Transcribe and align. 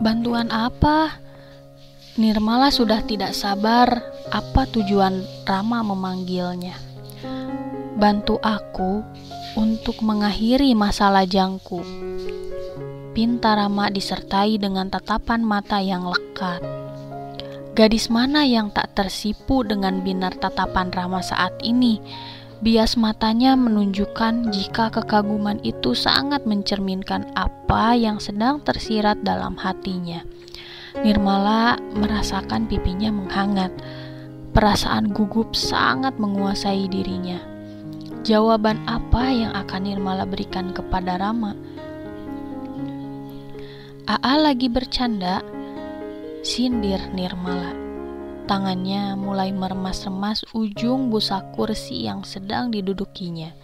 Bantuan 0.00 0.48
apa? 0.48 1.20
Nirmala 2.16 2.72
sudah 2.72 3.04
tidak 3.04 3.36
sabar 3.36 4.00
apa 4.32 4.64
tujuan 4.72 5.20
Rama 5.44 5.84
memanggilnya. 5.84 6.72
Bantu 8.00 8.40
aku 8.40 9.04
untuk 9.60 10.00
mengakhiri 10.00 10.72
masa 10.72 11.12
lajangku. 11.12 11.84
Pinta 13.12 13.52
Rama 13.52 13.92
disertai 13.92 14.56
dengan 14.56 14.88
tatapan 14.88 15.44
mata 15.44 15.84
yang 15.84 16.08
lekat. 16.08 16.64
Gadis 17.76 18.08
mana 18.08 18.48
yang 18.48 18.72
tak 18.72 18.96
tersipu 18.96 19.68
dengan 19.68 20.00
binar 20.00 20.32
tatapan 20.32 20.88
Rama 20.88 21.20
saat 21.20 21.52
ini? 21.60 22.00
Bias 22.60 23.00
matanya 23.00 23.56
menunjukkan 23.56 24.52
jika 24.52 24.92
kekaguman 24.92 25.64
itu 25.64 25.96
sangat 25.96 26.44
mencerminkan 26.44 27.32
apa 27.32 27.96
yang 27.96 28.20
sedang 28.20 28.60
tersirat 28.60 29.24
dalam 29.24 29.56
hatinya. 29.56 30.20
Nirmala 31.00 31.80
merasakan 31.96 32.68
pipinya 32.68 33.08
menghangat. 33.08 33.72
Perasaan 34.52 35.08
gugup 35.08 35.56
sangat 35.56 36.20
menguasai 36.20 36.84
dirinya. 36.84 37.40
Jawaban 38.28 38.84
apa 38.84 39.32
yang 39.32 39.56
akan 39.56 39.80
Nirmala 39.80 40.28
berikan 40.28 40.76
kepada 40.76 41.16
Rama? 41.16 41.56
Aa 44.04 44.36
lagi 44.36 44.68
bercanda, 44.68 45.40
sindir 46.44 47.00
Nirmala. 47.16 47.89
Tangannya 48.50 49.14
mulai 49.14 49.54
meremas-remas 49.54 50.42
ujung 50.58 51.06
busa 51.06 51.38
kursi 51.54 52.10
yang 52.10 52.26
sedang 52.26 52.74
didudukinya. 52.74 53.54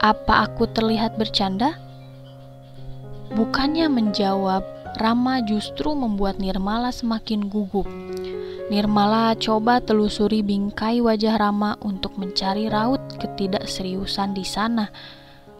Apa 0.00 0.48
aku 0.48 0.64
terlihat 0.72 1.20
bercanda? 1.20 1.76
Bukannya 3.36 3.92
menjawab, 3.92 4.64
Rama 4.96 5.44
justru 5.44 5.92
membuat 5.92 6.40
Nirmala 6.40 6.88
semakin 6.88 7.52
gugup. 7.52 7.84
Nirmala 8.72 9.36
coba 9.36 9.84
telusuri 9.84 10.40
bingkai 10.40 11.04
wajah 11.04 11.36
Rama 11.36 11.76
untuk 11.84 12.16
mencari 12.16 12.72
raut 12.72 13.04
ketidakseriusan 13.20 14.32
di 14.32 14.48
sana, 14.48 14.88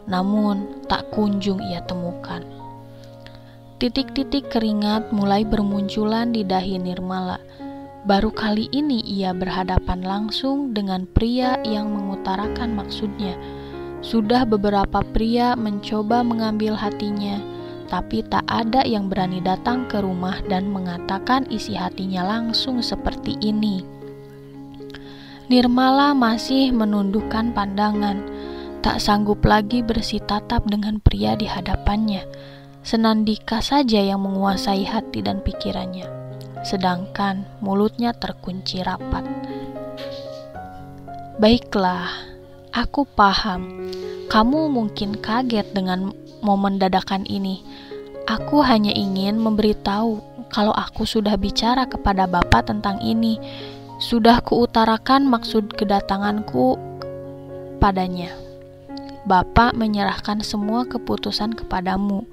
namun 0.08 0.88
tak 0.88 1.12
kunjung 1.12 1.60
ia 1.60 1.84
temukan. 1.84 2.40
Titik-titik 3.78 4.50
keringat 4.50 5.12
mulai 5.12 5.44
bermunculan 5.44 6.32
di 6.32 6.42
dahi 6.42 6.80
Nirmala. 6.80 7.38
Baru 8.06 8.30
kali 8.30 8.70
ini 8.70 9.02
ia 9.02 9.34
berhadapan 9.34 10.06
langsung 10.06 10.70
dengan 10.76 11.08
pria 11.10 11.58
yang 11.66 11.90
mengutarakan 11.90 12.76
maksudnya. 12.78 13.34
Sudah 13.98 14.46
beberapa 14.46 15.02
pria 15.02 15.58
mencoba 15.58 16.22
mengambil 16.22 16.78
hatinya, 16.78 17.42
tapi 17.90 18.22
tak 18.22 18.46
ada 18.46 18.86
yang 18.86 19.10
berani 19.10 19.42
datang 19.42 19.90
ke 19.90 19.98
rumah 19.98 20.38
dan 20.46 20.70
mengatakan 20.70 21.48
isi 21.50 21.74
hatinya 21.74 22.22
langsung 22.22 22.78
seperti 22.78 23.34
ini. 23.42 23.82
Nirmala 25.50 26.14
masih 26.14 26.70
menundukkan 26.70 27.50
pandangan, 27.50 28.22
tak 28.84 29.02
sanggup 29.02 29.42
lagi 29.42 29.82
bersitatap 29.82 30.62
dengan 30.70 31.02
pria 31.02 31.34
di 31.34 31.48
hadapannya 31.50 32.22
Senandika 32.88 33.60
saja 33.60 34.00
yang 34.00 34.24
menguasai 34.24 34.86
hati 34.86 35.20
dan 35.20 35.42
pikirannya, 35.44 36.08
sedangkan 36.66 37.46
mulutnya 37.62 38.14
terkunci 38.14 38.82
rapat. 38.82 39.24
Baiklah, 41.38 42.10
aku 42.74 43.06
paham. 43.06 43.90
Kamu 44.26 44.68
mungkin 44.68 45.16
kaget 45.18 45.70
dengan 45.72 46.10
momen 46.42 46.82
dadakan 46.82 47.24
ini. 47.30 47.62
Aku 48.28 48.60
hanya 48.60 48.92
ingin 48.92 49.40
memberitahu 49.40 50.20
kalau 50.52 50.74
aku 50.76 51.08
sudah 51.08 51.38
bicara 51.38 51.88
kepada 51.88 52.28
Bapak 52.28 52.68
tentang 52.68 53.00
ini. 53.00 53.40
Sudah 53.98 54.42
kuutarakan 54.42 55.26
maksud 55.26 55.74
kedatanganku 55.74 56.78
padanya. 57.78 58.34
Bapak 59.26 59.74
menyerahkan 59.78 60.42
semua 60.42 60.86
keputusan 60.86 61.54
kepadamu 61.54 62.26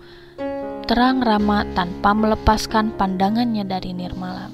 terang 0.85 1.25
Rama 1.25 1.65
tanpa 1.73 2.13
melepaskan 2.13 2.93
pandangannya 2.93 3.65
dari 3.65 3.89
Nirmala. 3.89 4.53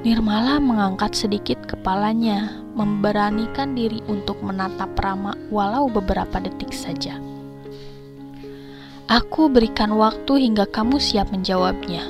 Nirmala 0.00 0.56
mengangkat 0.56 1.12
sedikit 1.12 1.60
kepalanya, 1.68 2.56
memberanikan 2.72 3.76
diri 3.76 4.00
untuk 4.08 4.40
menatap 4.40 4.96
Rama 4.96 5.36
walau 5.52 5.92
beberapa 5.92 6.40
detik 6.40 6.72
saja. 6.72 7.20
Aku 9.12 9.52
berikan 9.52 9.92
waktu 9.92 10.40
hingga 10.40 10.64
kamu 10.72 10.96
siap 10.96 11.28
menjawabnya. 11.28 12.00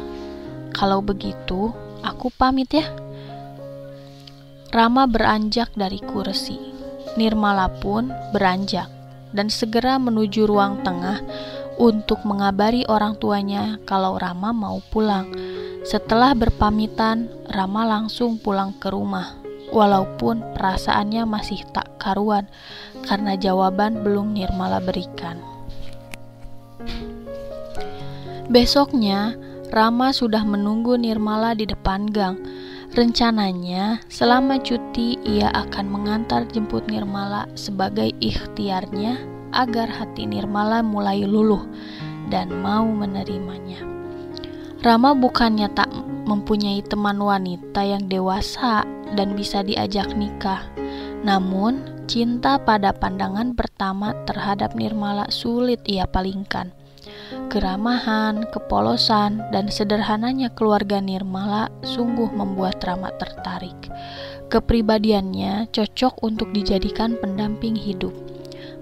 Kalau 0.70 1.02
begitu, 1.02 1.74
aku 2.06 2.30
pamit 2.30 2.70
ya. 2.70 2.86
Rama 4.70 5.10
beranjak 5.10 5.74
dari 5.74 5.98
kursi. 5.98 6.56
Nirmala 7.18 7.66
pun 7.82 8.06
beranjak 8.30 8.86
dan 9.34 9.50
segera 9.50 9.98
menuju 9.98 10.46
ruang 10.46 10.80
tengah 10.86 11.18
untuk 11.82 12.22
mengabari 12.22 12.86
orang 12.86 13.18
tuanya 13.18 13.82
kalau 13.82 14.14
Rama 14.14 14.54
mau 14.54 14.78
pulang. 14.94 15.34
Setelah 15.82 16.30
berpamitan, 16.38 17.26
Rama 17.50 17.82
langsung 17.82 18.38
pulang 18.38 18.70
ke 18.78 18.86
rumah. 18.86 19.34
Walaupun 19.74 20.54
perasaannya 20.54 21.26
masih 21.26 21.66
tak 21.74 21.90
karuan 21.98 22.46
karena 23.02 23.34
jawaban 23.34 24.06
belum 24.06 24.30
Nirmala 24.30 24.78
berikan. 24.78 25.42
Besoknya, 28.46 29.34
Rama 29.74 30.14
sudah 30.14 30.46
menunggu 30.46 30.94
Nirmala 30.94 31.58
di 31.58 31.66
depan 31.66 32.06
gang. 32.06 32.38
Rencananya, 32.92 34.04
selama 34.12 34.60
cuti 34.60 35.16
ia 35.24 35.48
akan 35.50 35.88
mengantar 35.88 36.44
jemput 36.52 36.84
Nirmala 36.86 37.48
sebagai 37.56 38.12
ikhtiarnya 38.20 39.41
agar 39.52 39.88
hati 39.88 40.24
Nirmala 40.26 40.80
mulai 40.80 41.24
luluh 41.24 41.64
dan 42.32 42.50
mau 42.64 42.88
menerimanya. 42.88 43.80
Rama 44.82 45.14
bukannya 45.14 45.70
tak 45.70 45.92
mempunyai 46.26 46.82
teman 46.82 47.22
wanita 47.22 47.86
yang 47.86 48.10
dewasa 48.10 48.82
dan 49.14 49.38
bisa 49.38 49.62
diajak 49.62 50.10
nikah, 50.18 50.64
namun 51.22 51.86
cinta 52.10 52.58
pada 52.58 52.90
pandangan 52.90 53.54
pertama 53.54 54.10
terhadap 54.26 54.74
Nirmala 54.74 55.30
sulit 55.30 55.78
ia 55.86 56.08
palingkan. 56.10 56.74
Keramahan, 57.52 58.48
kepolosan, 58.48 59.44
dan 59.52 59.68
sederhananya 59.68 60.50
keluarga 60.56 60.98
Nirmala 60.98 61.68
sungguh 61.84 62.32
membuat 62.32 62.80
Rama 62.80 63.12
tertarik. 63.20 63.76
Kepribadiannya 64.48 65.68
cocok 65.72 66.20
untuk 66.24 66.50
dijadikan 66.52 67.16
pendamping 67.20 67.76
hidup. 67.76 68.12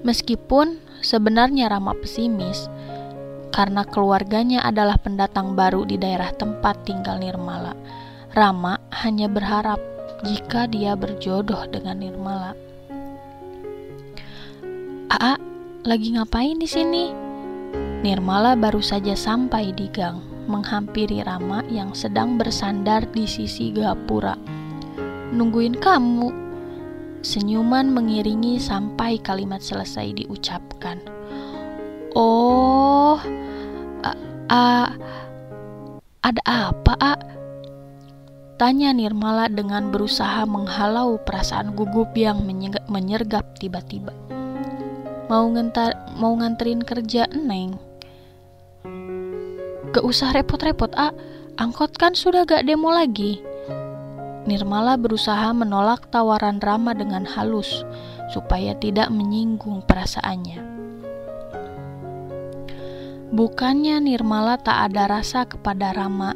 Meskipun 0.01 0.81
sebenarnya 1.05 1.69
Rama 1.69 1.93
pesimis 1.93 2.69
karena 3.51 3.85
keluarganya 3.85 4.63
adalah 4.65 4.97
pendatang 4.97 5.59
baru 5.59 5.85
di 5.85 6.01
daerah 6.01 6.31
tempat 6.33 6.87
tinggal 6.87 7.21
Nirmala. 7.21 7.75
Rama 8.33 8.79
hanya 9.05 9.27
berharap 9.27 9.83
jika 10.23 10.71
dia 10.71 10.95
berjodoh 10.95 11.67
dengan 11.69 11.99
Nirmala. 12.01 12.55
Aa, 15.11 15.37
lagi 15.83 16.15
ngapain 16.15 16.57
di 16.57 16.69
sini? 16.71 17.11
Nirmala 18.01 18.57
baru 18.57 18.81
saja 18.81 19.13
sampai 19.13 19.77
di 19.77 19.91
gang, 19.93 20.23
menghampiri 20.49 21.21
Rama 21.21 21.61
yang 21.69 21.93
sedang 21.93 22.41
bersandar 22.41 23.05
di 23.13 23.29
sisi 23.29 23.75
gapura. 23.75 24.39
Nungguin 25.35 25.77
kamu, 25.77 26.50
Senyuman 27.21 27.93
mengiringi 27.93 28.57
sampai 28.57 29.21
kalimat 29.21 29.61
selesai 29.61 30.17
diucapkan. 30.17 31.05
Oh, 32.17 33.21
a, 34.01 34.11
a, 34.49 34.63
ada 36.25 36.43
apa, 36.49 36.95
A? 36.97 37.15
Tanya 38.57 38.97
Nirmala 38.97 39.53
dengan 39.53 39.93
berusaha 39.93 40.49
menghalau 40.49 41.21
perasaan 41.21 41.77
gugup 41.77 42.13
yang 42.17 42.45
menyergap 42.89 43.57
tiba-tiba. 43.61 44.17
Mau 45.29 45.45
ngentar, 45.53 46.17
mau 46.17 46.33
nganterin 46.37 46.85
kerja 46.85 47.29
Neng. 47.37 47.77
Gak 49.93 50.05
usah 50.05 50.33
repot-repot, 50.33 50.93
A. 50.97 51.13
Angkot 51.61 52.01
kan 52.01 52.17
sudah 52.17 52.49
gak 52.49 52.65
demo 52.65 52.89
lagi. 52.89 53.50
Nirmala 54.49 54.97
berusaha 54.97 55.53
menolak 55.53 56.09
tawaran 56.09 56.65
Rama 56.65 56.97
dengan 56.97 57.29
halus 57.29 57.85
supaya 58.33 58.73
tidak 58.79 59.13
menyinggung 59.13 59.85
perasaannya. 59.85 60.65
Bukannya 63.31 64.01
Nirmala 64.01 64.57
tak 64.59 64.91
ada 64.91 65.07
rasa 65.07 65.45
kepada 65.47 65.93
Rama, 65.93 66.35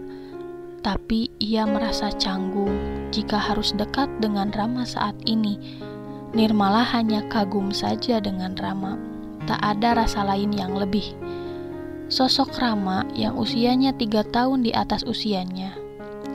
tapi 0.85 1.33
ia 1.41 1.65
merasa 1.65 2.13
canggung 2.15 2.77
jika 3.09 3.41
harus 3.41 3.73
dekat 3.73 4.07
dengan 4.21 4.53
Rama 4.53 4.85
saat 4.85 5.17
ini. 5.25 5.81
Nirmala 6.37 6.85
hanya 6.95 7.25
kagum 7.33 7.73
saja 7.73 8.21
dengan 8.21 8.53
Rama, 8.55 9.01
tak 9.49 9.59
ada 9.65 10.05
rasa 10.05 10.23
lain 10.29 10.53
yang 10.53 10.77
lebih. 10.77 11.17
Sosok 12.13 12.53
Rama 12.61 13.09
yang 13.17 13.35
usianya 13.41 13.97
tiga 13.97 14.23
tahun 14.29 14.61
di 14.61 14.71
atas 14.77 15.03
usianya. 15.09 15.84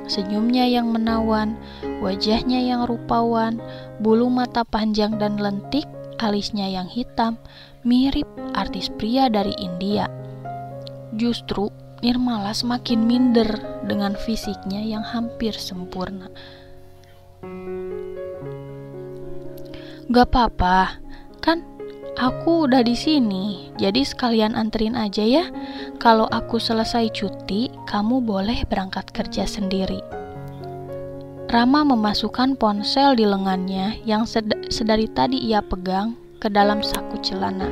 Senyumnya 0.09 0.65
yang 0.65 0.89
menawan, 0.89 1.53
wajahnya 2.01 2.65
yang 2.65 2.89
rupawan, 2.89 3.61
bulu 4.01 4.27
mata 4.27 4.65
panjang 4.65 5.21
dan 5.21 5.37
lentik, 5.37 5.85
alisnya 6.17 6.65
yang 6.65 6.89
hitam, 6.89 7.37
mirip 7.85 8.25
artis 8.57 8.89
pria 8.89 9.29
dari 9.29 9.53
India. 9.61 10.09
Justru 11.13 11.69
Nirmala 11.99 12.55
semakin 12.55 13.03
minder 13.03 13.59
dengan 13.83 14.15
fisiknya 14.15 14.79
yang 14.79 15.03
hampir 15.03 15.51
sempurna. 15.51 16.31
Gak 20.07 20.27
apa-apa, 20.31 20.95
kan 21.43 21.59
aku 22.17 22.65
udah 22.65 22.81
di 22.81 22.97
sini, 22.97 23.69
jadi 23.77 24.01
sekalian 24.01 24.57
anterin 24.57 24.97
aja 24.97 25.21
ya. 25.21 25.45
Kalau 26.01 26.25
aku 26.31 26.57
selesai 26.57 27.13
cuti, 27.13 27.69
kamu 27.85 28.23
boleh 28.23 28.65
berangkat 28.65 29.11
kerja 29.13 29.45
sendiri. 29.45 30.01
Rama 31.49 31.81
memasukkan 31.81 32.57
ponsel 32.61 33.17
di 33.17 33.25
lengannya 33.25 33.97
yang 34.05 34.25
sed 34.29 34.49
sedari 34.69 35.09
tadi 35.09 35.37
ia 35.37 35.65
pegang 35.65 36.13
ke 36.37 36.45
dalam 36.45 36.85
saku 36.85 37.17
celana, 37.25 37.65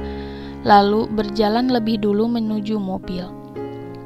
lalu 0.65 1.05
berjalan 1.13 1.69
lebih 1.69 2.01
dulu 2.01 2.25
menuju 2.25 2.81
mobil. 2.81 3.29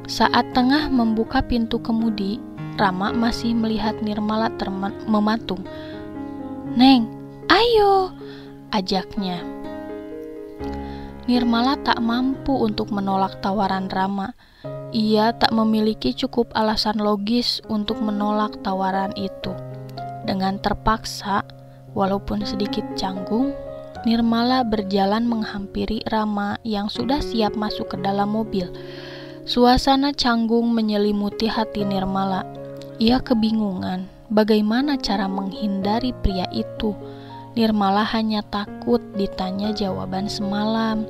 Saat 0.06 0.52
tengah 0.52 0.92
membuka 0.92 1.40
pintu 1.40 1.80
kemudi, 1.80 2.36
Rama 2.76 3.12
masih 3.16 3.56
melihat 3.56 3.96
Nirmala 4.04 4.52
mematung. 5.08 5.64
Neng, 6.76 7.08
ayo, 7.48 8.12
ajaknya. 8.72 9.61
Nirmala 11.22 11.78
tak 11.86 12.02
mampu 12.02 12.50
untuk 12.50 12.90
menolak 12.90 13.38
tawaran 13.38 13.86
Rama. 13.86 14.34
Ia 14.90 15.30
tak 15.38 15.54
memiliki 15.54 16.10
cukup 16.18 16.50
alasan 16.50 16.98
logis 16.98 17.62
untuk 17.70 18.02
menolak 18.02 18.58
tawaran 18.66 19.14
itu. 19.14 19.54
Dengan 20.26 20.58
terpaksa, 20.58 21.46
walaupun 21.94 22.42
sedikit 22.42 22.82
canggung, 22.98 23.54
Nirmala 24.02 24.66
berjalan 24.66 25.22
menghampiri 25.22 26.02
Rama 26.10 26.58
yang 26.66 26.90
sudah 26.90 27.22
siap 27.22 27.54
masuk 27.54 27.94
ke 27.94 27.96
dalam 28.02 28.34
mobil. 28.34 28.66
Suasana 29.46 30.10
canggung 30.10 30.74
menyelimuti 30.74 31.46
hati 31.46 31.86
Nirmala. 31.86 32.42
Ia 32.98 33.22
kebingungan 33.22 34.10
bagaimana 34.26 34.98
cara 34.98 35.30
menghindari 35.30 36.10
pria 36.18 36.50
itu 36.50 36.98
Nirmala 37.52 38.00
hanya 38.16 38.40
takut 38.40 39.04
ditanya 39.12 39.76
jawaban 39.76 40.24
semalam. 40.24 41.04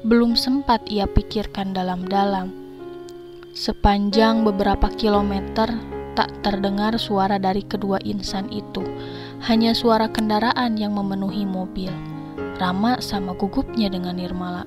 Belum 0.00 0.32
sempat 0.32 0.80
ia 0.88 1.04
pikirkan 1.04 1.76
dalam-dalam. 1.76 2.48
Sepanjang 3.52 4.48
beberapa 4.48 4.88
kilometer, 4.96 5.68
tak 6.16 6.32
terdengar 6.40 6.96
suara 6.96 7.36
dari 7.36 7.60
kedua 7.60 8.00
insan 8.00 8.48
itu. 8.48 8.80
Hanya 9.44 9.76
suara 9.76 10.08
kendaraan 10.08 10.80
yang 10.80 10.96
memenuhi 10.96 11.44
mobil. 11.44 11.92
Rama 12.56 13.04
sama 13.04 13.36
gugupnya 13.36 13.92
dengan 13.92 14.16
Nirmala. 14.16 14.64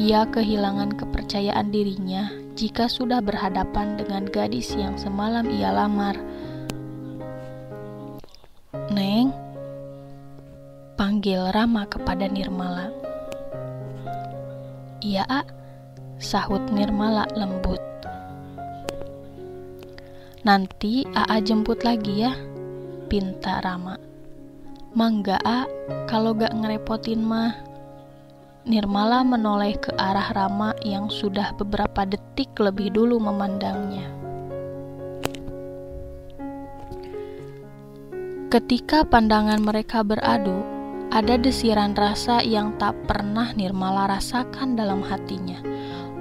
Ia 0.00 0.24
kehilangan 0.32 0.96
kepercayaan 0.96 1.68
dirinya 1.68 2.32
jika 2.56 2.88
sudah 2.88 3.20
berhadapan 3.20 4.00
dengan 4.00 4.24
gadis 4.24 4.72
yang 4.72 4.96
semalam 4.96 5.44
ia 5.52 5.68
lamar. 5.68 6.16
Neng, 8.88 9.32
panggil 11.02 11.50
Rama 11.50 11.82
kepada 11.90 12.30
Nirmala. 12.30 12.86
Iya, 15.02 15.26
A, 15.26 15.42
sahut 16.22 16.62
Nirmala 16.70 17.26
lembut. 17.34 17.82
Nanti 20.46 21.02
AA 21.10 21.42
jemput 21.42 21.82
lagi 21.82 22.22
ya, 22.22 22.38
pinta 23.10 23.58
Rama. 23.66 23.98
Mangga 24.94 25.42
A, 25.42 25.66
kalau 26.06 26.38
gak 26.38 26.54
ngerepotin 26.54 27.26
mah. 27.26 27.50
Nirmala 28.62 29.26
menoleh 29.26 29.74
ke 29.82 29.90
arah 29.98 30.30
Rama 30.30 30.70
yang 30.86 31.10
sudah 31.10 31.50
beberapa 31.58 32.06
detik 32.06 32.54
lebih 32.62 32.94
dulu 32.94 33.18
memandangnya. 33.18 34.06
Ketika 38.54 39.02
pandangan 39.02 39.58
mereka 39.58 40.06
beradu, 40.06 40.71
ada 41.12 41.36
desiran 41.36 41.92
rasa 41.92 42.40
yang 42.40 42.72
tak 42.80 42.96
pernah 43.04 43.52
Nirmala 43.52 44.08
rasakan 44.08 44.80
dalam 44.80 45.04
hatinya. 45.04 45.60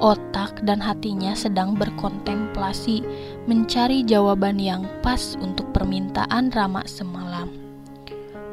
Otak 0.04 0.68
dan 0.68 0.84
hatinya 0.84 1.32
sedang 1.32 1.80
berkontemplasi, 1.80 3.00
mencari 3.48 4.04
jawaban 4.04 4.60
yang 4.60 4.84
pas 5.00 5.40
untuk 5.40 5.72
permintaan 5.72 6.52
Rama 6.52 6.84
semalam. 6.84 7.48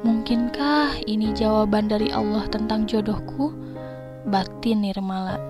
Mungkinkah 0.06 1.02
ini 1.10 1.34
jawaban 1.34 1.90
dari 1.90 2.14
Allah 2.14 2.46
tentang 2.46 2.86
jodohku? 2.86 3.50
Batin 4.30 4.86
Nirmala. 4.86 5.42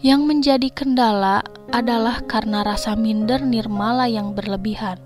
Yang 0.00 0.22
menjadi 0.24 0.68
kendala 0.72 1.44
adalah 1.68 2.24
karena 2.24 2.64
rasa 2.64 2.96
minder 2.96 3.44
Nirmala 3.44 4.08
yang 4.08 4.32
berlebihan 4.32 4.96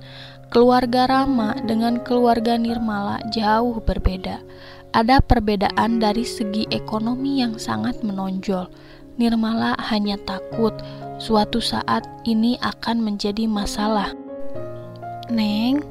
Keluarga 0.47 1.11
Rama 1.11 1.59
dengan 1.67 1.99
keluarga 2.07 2.55
Nirmala 2.55 3.19
jauh 3.35 3.83
berbeda. 3.83 4.39
Ada 4.95 5.19
perbedaan 5.19 5.99
dari 5.99 6.23
segi 6.23 6.71
ekonomi 6.71 7.43
yang 7.43 7.59
sangat 7.59 7.99
menonjol. 8.07 8.71
Nirmala 9.19 9.75
hanya 9.91 10.15
takut 10.23 10.71
suatu 11.19 11.59
saat 11.59 12.07
ini 12.23 12.55
akan 12.63 13.03
menjadi 13.03 13.51
masalah. 13.51 14.15
Neng, 15.35 15.83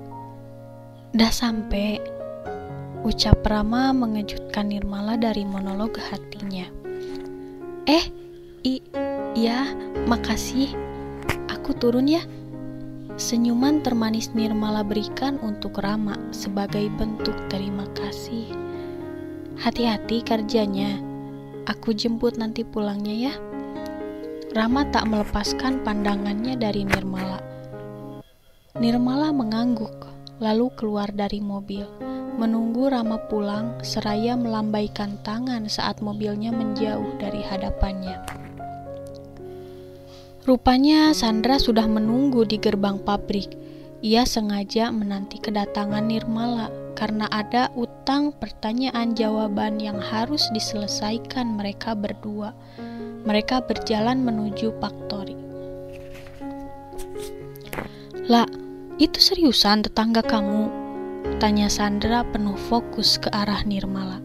dah 1.12 1.34
sampai. 1.36 2.00
Ucap 3.04 3.44
Rama 3.44 3.92
mengejutkan 3.92 4.72
Nirmala 4.72 5.20
dari 5.20 5.44
monolog 5.44 6.00
hatinya. 6.00 6.66
Eh, 7.92 8.08
i, 8.64 8.80
ya, 9.36 9.68
makasih. 10.08 10.72
Aku 11.52 11.76
turun 11.76 12.08
ya. 12.08 12.24
Senyuman 13.16 13.80
termanis 13.80 14.36
Nirmala 14.36 14.84
berikan 14.84 15.40
untuk 15.40 15.80
Rama 15.80 16.20
sebagai 16.36 16.92
bentuk 17.00 17.32
terima 17.48 17.88
kasih. 17.96 18.52
Hati-hati 19.56 20.20
kerjanya, 20.20 21.00
aku 21.64 21.96
jemput 21.96 22.36
nanti 22.36 22.68
pulangnya 22.68 23.32
ya. 23.32 23.34
Rama 24.52 24.84
tak 24.92 25.08
melepaskan 25.08 25.80
pandangannya 25.88 26.60
dari 26.60 26.84
Nirmala. 26.84 27.40
Nirmala 28.84 29.32
mengangguk, 29.32 29.96
lalu 30.44 30.68
keluar 30.76 31.08
dari 31.08 31.40
mobil, 31.40 31.88
menunggu 32.36 32.92
Rama 32.92 33.16
pulang 33.32 33.80
seraya 33.80 34.36
melambaikan 34.36 35.16
tangan 35.24 35.72
saat 35.72 36.04
mobilnya 36.04 36.52
menjauh 36.52 37.16
dari 37.16 37.40
hadapannya. 37.48 38.45
Rupanya 40.46 41.10
Sandra 41.18 41.58
sudah 41.58 41.90
menunggu 41.90 42.46
di 42.46 42.62
gerbang 42.62 43.02
pabrik. 43.02 43.50
Ia 44.06 44.30
sengaja 44.30 44.94
menanti 44.94 45.42
kedatangan 45.42 46.06
Nirmala 46.06 46.70
karena 46.94 47.26
ada 47.34 47.74
utang 47.74 48.30
pertanyaan 48.30 49.18
jawaban 49.18 49.82
yang 49.82 49.98
harus 49.98 50.46
diselesaikan 50.54 51.58
mereka 51.58 51.98
berdua. 51.98 52.54
Mereka 53.26 53.66
berjalan 53.66 54.22
menuju 54.22 54.70
faktori. 54.78 55.34
Lah, 58.30 58.46
itu 59.02 59.18
seriusan 59.18 59.82
tetangga 59.82 60.22
kamu? 60.22 60.70
Tanya 61.42 61.74
Sandra 61.74 62.22
penuh 62.22 62.54
fokus 62.70 63.18
ke 63.18 63.34
arah 63.34 63.66
Nirmala. 63.66 64.22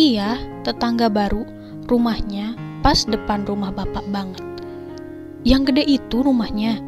Iya, 0.00 0.40
tetangga 0.64 1.12
baru, 1.12 1.44
rumahnya 1.92 2.56
pas 2.80 3.04
depan 3.04 3.44
rumah 3.44 3.68
bapak 3.68 4.08
banget. 4.08 4.53
Yang 5.44 5.62
gede 5.76 5.84
itu 6.00 6.24
rumahnya. 6.24 6.80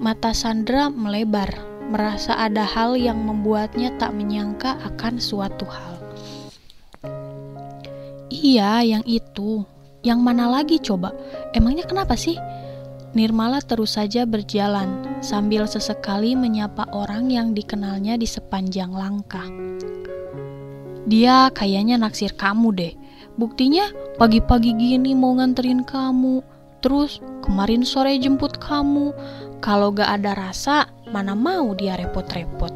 Mata 0.00 0.32
Sandra 0.32 0.88
melebar, 0.88 1.52
merasa 1.92 2.32
ada 2.32 2.64
hal 2.64 2.96
yang 2.96 3.20
membuatnya 3.20 3.92
tak 4.00 4.16
menyangka 4.16 4.80
akan 4.88 5.20
suatu 5.20 5.68
hal. 5.68 6.00
Iya, 8.32 8.80
yang 8.88 9.04
itu. 9.04 9.68
Yang 10.00 10.20
mana 10.24 10.48
lagi 10.48 10.80
coba? 10.80 11.12
Emangnya 11.52 11.84
kenapa 11.84 12.16
sih? 12.16 12.40
Nirmala 13.12 13.60
terus 13.60 14.00
saja 14.00 14.24
berjalan 14.24 15.20
sambil 15.20 15.68
sesekali 15.68 16.32
menyapa 16.32 16.88
orang 16.88 17.28
yang 17.28 17.52
dikenalnya 17.52 18.16
di 18.16 18.24
sepanjang 18.24 18.96
langkah. 18.96 19.44
Dia 21.04 21.52
kayaknya 21.52 22.00
naksir 22.00 22.32
kamu 22.32 22.68
deh. 22.72 22.92
Buktinya 23.36 23.92
pagi-pagi 24.16 24.72
gini 24.72 25.12
mau 25.12 25.36
nganterin 25.36 25.84
kamu. 25.84 26.53
Terus 26.84 27.24
kemarin 27.40 27.80
sore 27.80 28.12
jemput 28.20 28.60
kamu. 28.60 29.16
Kalau 29.64 29.88
gak 29.96 30.20
ada 30.20 30.36
rasa, 30.36 30.84
mana 31.08 31.32
mau 31.32 31.72
dia 31.72 31.96
repot-repot. 31.96 32.68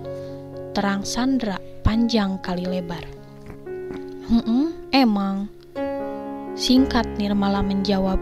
Terang 0.73 1.05
Sandra 1.05 1.61
panjang 1.85 2.41
kali 2.41 2.65
lebar. 2.65 3.05
Hmm, 4.33 4.73
emang. 4.97 5.53
Singkat 6.57 7.05
Nirmala 7.21 7.61
menjawab, 7.61 8.17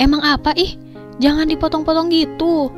Emang 0.00 0.24
apa 0.24 0.56
ih? 0.56 0.80
Jangan 1.20 1.52
dipotong-potong 1.52 2.08
gitu. 2.08 2.72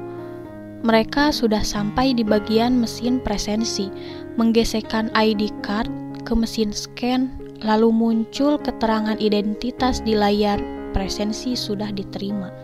Mereka 0.84 1.30
sudah 1.30 1.62
sampai 1.62 2.12
di 2.12 2.26
bagian 2.26 2.76
mesin 2.82 3.22
presensi, 3.22 3.88
menggesekkan 4.36 5.08
ID 5.14 5.54
card 5.64 5.88
ke 6.26 6.34
mesin 6.34 6.74
scan, 6.74 7.30
lalu 7.62 7.88
muncul 7.94 8.60
keterangan 8.60 9.16
identitas 9.22 10.04
di 10.04 10.12
layar 10.12 10.60
presensi 10.94 11.58
sudah 11.58 11.90
diterima. 11.90 12.54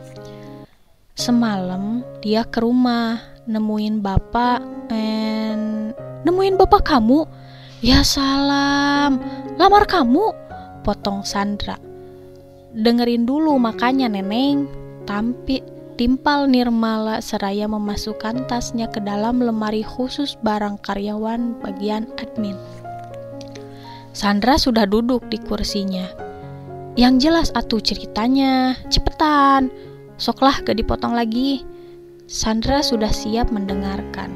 Semalam 1.19 2.07
dia 2.23 2.47
ke 2.47 2.63
rumah, 2.63 3.19
nemuin 3.51 3.99
bapak, 3.99 4.63
and 4.95 5.93
nemuin 6.23 6.55
bapak 6.55 6.87
kamu. 6.87 7.27
Ya 7.83 8.07
salam, 8.07 9.19
lamar 9.59 9.91
kamu, 9.91 10.31
potong 10.87 11.27
Sandra. 11.27 11.77
Dengerin 12.71 13.27
dulu 13.27 13.59
makanya 13.59 14.07
neneng, 14.07 14.71
tampi 15.05 15.59
timpal 15.99 16.49
Nirmala 16.49 17.21
seraya 17.21 17.69
memasukkan 17.69 18.49
tasnya 18.49 18.89
ke 18.89 19.05
dalam 19.05 19.45
lemari 19.45 19.85
khusus 19.85 20.39
barang 20.41 20.81
karyawan 20.81 21.59
bagian 21.61 22.09
admin. 22.17 22.57
Sandra 24.17 24.57
sudah 24.57 24.89
duduk 24.89 25.27
di 25.29 25.37
kursinya. 25.37 26.30
Yang 27.01 27.15
jelas 27.25 27.49
atuh 27.57 27.81
ceritanya, 27.81 28.77
cepetan. 28.93 29.73
Soklah 30.21 30.61
gak 30.61 30.77
dipotong 30.77 31.17
lagi. 31.17 31.65
Sandra 32.29 32.85
sudah 32.85 33.09
siap 33.09 33.49
mendengarkan. 33.49 34.29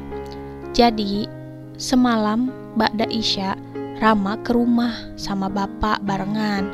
Jadi, 0.73 1.29
semalam 1.77 2.49
Ba'da 2.73 3.05
Isya, 3.05 3.53
Rama 4.01 4.41
ke 4.41 4.57
rumah 4.57 4.97
sama 5.13 5.45
bapak 5.45 6.01
barengan. 6.09 6.65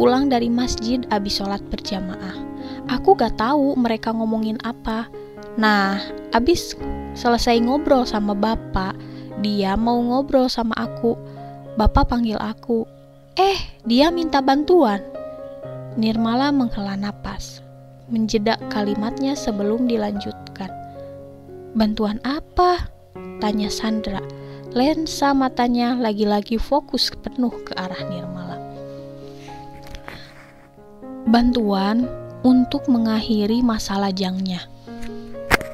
Pulang 0.00 0.32
dari 0.32 0.48
masjid 0.48 1.04
abis 1.12 1.44
sholat 1.44 1.60
berjamaah 1.68 2.46
aku 2.90 3.18
gak 3.18 3.38
tahu 3.38 3.74
mereka 3.78 4.14
ngomongin 4.14 4.58
apa. 4.62 5.10
Nah, 5.58 5.98
abis 6.32 6.78
selesai 7.18 7.58
ngobrol 7.62 8.06
sama 8.06 8.32
bapak, 8.32 8.94
dia 9.42 9.74
mau 9.74 9.98
ngobrol 9.98 10.46
sama 10.46 10.74
aku. 10.78 11.18
Bapak 11.76 12.08
panggil 12.08 12.40
aku. 12.40 12.88
Eh, 13.36 13.58
dia 13.84 14.08
minta 14.08 14.40
bantuan. 14.40 15.15
Nirmala 15.96 16.52
menghela 16.52 16.92
napas, 16.92 17.64
menjeda 18.12 18.60
kalimatnya 18.68 19.32
sebelum 19.32 19.88
dilanjutkan. 19.88 20.68
Bantuan 21.72 22.20
apa? 22.20 22.92
Tanya 23.40 23.72
Sandra. 23.72 24.20
Lensa 24.76 25.32
matanya 25.32 25.96
lagi-lagi 25.96 26.60
fokus 26.60 27.08
penuh 27.24 27.52
ke 27.64 27.72
arah 27.80 27.96
Nirmala. 28.12 28.60
Bantuan 31.24 32.04
untuk 32.44 32.84
mengakhiri 32.92 33.64
masalah 33.64 34.12
jangnya. 34.12 34.68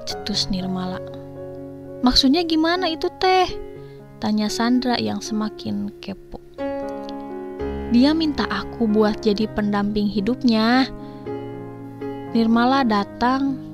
Cetus 0.07 0.47
Nirmala. 0.55 1.03
Maksudnya 2.07 2.47
gimana 2.47 2.87
itu 2.87 3.11
teh? 3.19 3.51
Tanya 4.23 4.47
Sandra 4.47 5.03
yang 5.03 5.19
semakin 5.19 5.91
kepo. 5.99 6.39
Dia 7.93 8.17
minta 8.17 8.49
aku 8.49 8.89
buat 8.89 9.21
jadi 9.21 9.45
pendamping 9.53 10.09
hidupnya. 10.09 10.89
Nirmala 12.33 12.89
datang, 12.89 13.73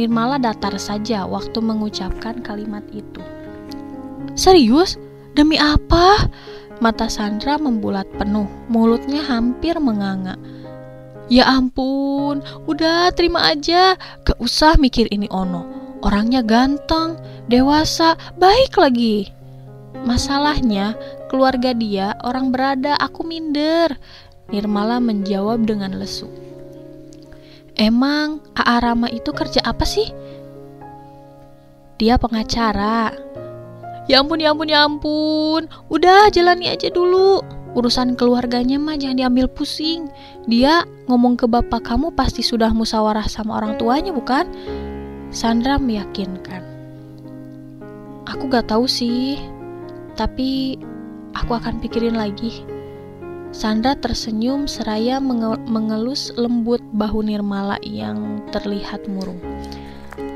Nirmala 0.00 0.40
datar 0.40 0.74
saja 0.80 1.28
waktu 1.28 1.60
mengucapkan 1.60 2.40
kalimat 2.40 2.80
itu. 2.88 3.20
Serius? 4.32 4.96
Demi 5.36 5.60
apa? 5.60 6.30
Mata 6.80 7.06
Sandra 7.12 7.60
membulat 7.60 8.08
penuh, 8.16 8.48
mulutnya 8.72 9.20
hampir 9.20 9.76
menganga. 9.76 10.40
Ya 11.28 11.46
ampun, 11.46 12.42
udah 12.66 13.12
terima 13.14 13.44
aja, 13.46 13.94
gak 14.24 14.40
usah 14.40 14.80
mikir 14.80 15.06
ini 15.12 15.28
ono. 15.30 15.68
Orangnya 16.00 16.40
ganteng, 16.40 17.20
dewasa, 17.46 18.16
baik 18.40 18.74
lagi. 18.80 19.28
Masalahnya, 20.06 20.94
keluarga 21.28 21.74
dia 21.74 22.14
orang 22.22 22.54
berada, 22.54 22.94
aku 22.98 23.26
minder. 23.26 23.98
Nirmala 24.50 24.98
menjawab 24.98 25.62
dengan 25.66 25.94
lesu. 25.98 26.26
Emang 27.78 28.42
A.A. 28.58 28.82
Rama 28.82 29.06
itu 29.08 29.30
kerja 29.30 29.62
apa 29.62 29.86
sih? 29.86 30.10
Dia 31.98 32.18
pengacara. 32.18 33.14
Ya 34.10 34.18
ampun, 34.18 34.42
ya 34.42 34.50
ampun, 34.50 34.68
ya 34.68 34.82
ampun. 34.82 35.62
Udah 35.86 36.32
jalani 36.34 36.66
aja 36.66 36.90
dulu 36.90 37.60
urusan 37.74 38.18
keluarganya 38.18 38.78
mah 38.82 38.98
jangan 38.98 39.18
diambil 39.22 39.46
pusing. 39.46 40.10
Dia 40.50 40.82
ngomong 41.06 41.38
ke 41.38 41.46
bapak 41.46 41.86
kamu 41.86 42.14
pasti 42.14 42.42
sudah 42.42 42.74
musyawarah 42.74 43.26
sama 43.30 43.58
orang 43.62 43.78
tuanya 43.78 44.10
bukan? 44.10 44.46
Sandra 45.30 45.78
meyakinkan. 45.78 46.66
Aku 48.26 48.46
gak 48.50 48.70
tahu 48.70 48.86
sih, 48.86 49.38
tapi 50.20 50.76
aku 51.32 51.56
akan 51.56 51.80
pikirin 51.80 52.12
lagi. 52.12 52.60
Sandra 53.56 53.96
tersenyum 53.96 54.68
seraya 54.68 55.16
mengelus 55.18 56.28
lembut 56.36 56.84
bahu 56.92 57.24
Nirmala 57.24 57.80
yang 57.80 58.44
terlihat 58.52 59.08
murung. 59.08 59.40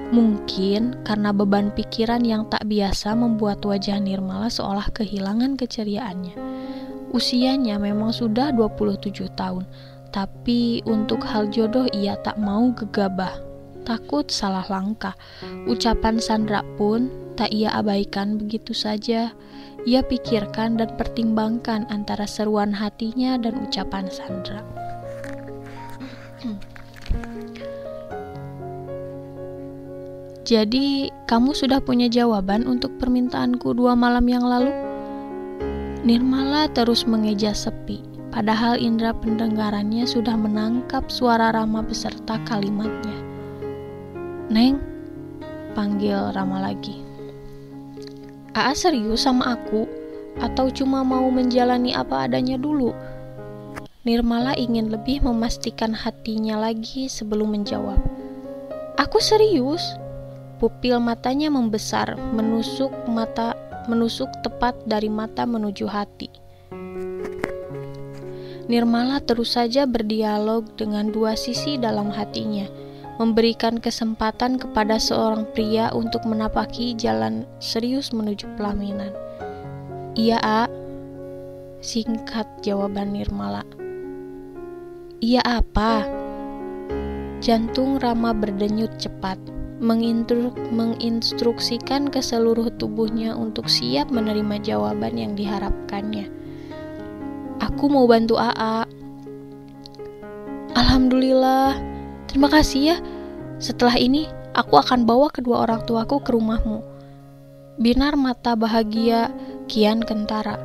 Mungkin 0.09 1.05
karena 1.05 1.37
beban 1.37 1.69
pikiran 1.77 2.25
yang 2.25 2.49
tak 2.49 2.65
biasa 2.65 3.13
membuat 3.13 3.61
wajah 3.61 4.01
Nirmala 4.01 4.49
seolah 4.49 4.89
kehilangan 4.97 5.61
keceriaannya. 5.61 6.35
Usianya 7.13 7.77
memang 7.79 8.11
sudah 8.11 8.51
27 8.57 9.31
tahun, 9.37 9.69
tapi 10.11 10.81
untuk 10.89 11.23
hal 11.23 11.53
jodoh 11.53 11.87
ia 11.95 12.19
tak 12.25 12.41
mau 12.41 12.73
gegabah. 12.75 13.54
Takut 13.85 14.27
salah 14.33 14.65
langkah. 14.73 15.13
Ucapan 15.69 16.17
Sandra 16.17 16.65
pun 16.81 17.13
tak 17.37 17.53
ia 17.53 17.69
abaikan 17.77 18.41
begitu 18.41 18.73
saja. 18.73 19.37
Ia 19.85 20.01
pikirkan 20.01 20.81
dan 20.81 20.97
pertimbangkan 20.97 21.85
antara 21.93 22.25
seruan 22.25 22.73
hatinya 22.73 23.37
dan 23.37 23.61
ucapan 23.61 24.09
Sandra. 24.09 24.65
Jadi, 30.45 31.09
kamu 31.25 31.57
sudah 31.57 31.81
punya 31.81 32.05
jawaban 32.13 32.69
untuk 32.69 32.93
permintaanku 33.01 33.73
dua 33.73 33.97
malam 33.97 34.29
yang 34.29 34.45
lalu? 34.45 34.69
Nirmala 36.05 36.69
terus 36.69 37.09
mengeja 37.09 37.57
sepi, 37.57 38.05
padahal 38.29 38.77
indera 38.77 39.17
pendengarannya 39.17 40.05
sudah 40.05 40.37
menangkap 40.37 41.09
suara 41.09 41.49
Rama 41.49 41.81
beserta 41.81 42.37
kalimatnya. 42.45 43.24
Neng, 44.53 44.77
panggil 45.73 46.37
Rama 46.37 46.61
lagi. 46.61 47.01
Aa 48.53 48.77
serius 48.77 49.25
sama 49.25 49.57
aku? 49.57 49.89
Atau 50.37 50.69
cuma 50.69 51.01
mau 51.01 51.33
menjalani 51.33 51.97
apa 51.97 52.29
adanya 52.29 52.61
dulu? 52.61 52.93
Nirmala 54.05 54.53
ingin 54.53 54.93
lebih 54.93 55.25
memastikan 55.25 55.97
hatinya 55.97 56.61
lagi 56.61 57.09
sebelum 57.09 57.57
menjawab. 57.57 57.97
Aku 59.01 59.17
serius. 59.17 59.81
Pupil 60.61 61.01
matanya 61.01 61.49
membesar, 61.49 62.13
menusuk 62.37 62.93
mata 63.09 63.57
menusuk 63.89 64.29
tepat 64.45 64.77
dari 64.85 65.09
mata 65.09 65.49
menuju 65.49 65.89
hati. 65.89 66.29
Nirmala 68.65 69.21
terus 69.21 69.57
saja 69.57 69.85
berdialog 69.85 70.73
dengan 70.77 71.13
dua 71.13 71.37
sisi 71.37 71.77
dalam 71.77 72.09
hatinya, 72.09 72.65
memberikan 73.19 73.79
kesempatan 73.79 74.59
kepada 74.59 74.99
seorang 74.99 75.47
pria 75.55 75.91
untuk 75.95 76.27
menapaki 76.27 76.99
jalan 76.99 77.47
serius 77.63 78.11
menuju 78.11 78.51
pelaminan. 78.59 79.15
Iya, 80.19 80.39
A. 80.43 80.67
Singkat 81.85 82.65
jawaban 82.65 83.13
Nirmala. 83.13 83.63
Iya 85.21 85.41
apa? 85.45 86.05
Jantung 87.45 88.01
Rama 88.01 88.33
berdenyut 88.33 88.97
cepat 88.97 89.37
menginstruksikan 90.73 92.09
ke 92.09 92.25
seluruh 92.25 92.73
tubuhnya 92.81 93.37
untuk 93.37 93.69
siap 93.69 94.09
menerima 94.09 94.65
jawaban 94.65 95.21
yang 95.21 95.37
diharapkannya. 95.37 96.31
Aku 97.61 97.93
mau 97.93 98.09
bantu 98.09 98.41
AA. 98.41 98.89
Alhamdulillah, 100.75 101.94
terima 102.35 102.51
kasih 102.51 102.81
ya. 102.83 102.97
Setelah 103.63 103.95
ini, 103.95 104.27
aku 104.59 104.75
akan 104.75 105.07
bawa 105.07 105.31
kedua 105.31 105.63
orang 105.63 105.87
tuaku 105.87 106.19
ke 106.19 106.35
rumahmu. 106.35 106.83
Binar 107.79 108.19
mata 108.19 108.59
bahagia 108.59 109.31
kian 109.71 110.03
kentara. 110.03 110.59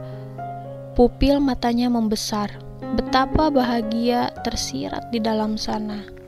Pupil 0.97 1.37
matanya 1.37 1.93
membesar. 1.93 2.57
Betapa 2.97 3.53
bahagia 3.53 4.33
tersirat 4.41 5.13
di 5.13 5.21
dalam 5.21 5.61
sana. 5.61 6.18